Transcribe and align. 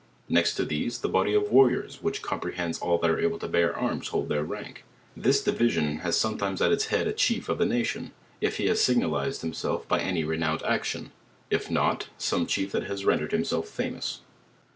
Next 0.27 0.55
to 0.55 0.65
those, 0.65 0.97
the 1.01 1.07
bo.ly 1.09 1.29
of 1.33 1.51
warriors 1.51 1.99
wl.ich 1.99 2.23
compre 2.23 2.55
hends 2.55 2.79
all 2.79 2.97
that 2.97 3.09
are 3.11 3.19
able 3.19 3.37
to 3.37 3.47
bear 3.47 3.67
arms, 3.77 4.09
In 4.11 4.21
Id 4.21 4.27
t.heir 4.29 4.43
rank. 4.43 4.83
This 5.15 5.43
division 5.43 5.97
has 5.99 6.17
sometimes 6.17 6.59
at 6.59 6.71
its 6.71 6.87
head 6.87 7.05
the 7.05 7.13
chief 7.13 7.49
of 7.49 7.59
the 7.59 7.67
nation, 7.67 8.11
if 8.41 8.57
he 8.57 8.65
has 8.65 8.81
signalized 8.83 9.41
himself 9.41 9.87
by 9.87 9.99
any 9.99 10.23
renowned 10.23 10.63
action, 10.63 11.11
if 11.51 11.69
not, 11.69 12.07
some 12.17 12.47
chief 12.47 12.71
that 12.71 12.85
has 12.85 13.05
rendered 13.05 13.31
himself 13.31 13.67
farnouj. 13.67 14.21